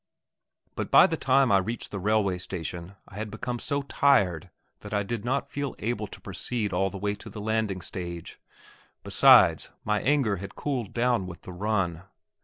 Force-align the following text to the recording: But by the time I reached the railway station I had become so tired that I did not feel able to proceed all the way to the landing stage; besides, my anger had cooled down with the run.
But 0.73 0.89
by 0.89 1.05
the 1.05 1.15
time 1.15 1.51
I 1.51 1.59
reached 1.59 1.91
the 1.91 1.99
railway 1.99 2.39
station 2.39 2.95
I 3.07 3.17
had 3.17 3.29
become 3.29 3.59
so 3.59 3.83
tired 3.83 4.49
that 4.79 4.95
I 4.95 5.03
did 5.03 5.23
not 5.23 5.51
feel 5.51 5.75
able 5.77 6.07
to 6.07 6.19
proceed 6.21 6.73
all 6.73 6.89
the 6.89 6.97
way 6.97 7.13
to 7.13 7.29
the 7.29 7.39
landing 7.39 7.81
stage; 7.81 8.39
besides, 9.03 9.69
my 9.83 10.01
anger 10.01 10.37
had 10.37 10.55
cooled 10.55 10.91
down 10.91 11.27
with 11.27 11.43
the 11.43 11.53
run. 11.53 12.01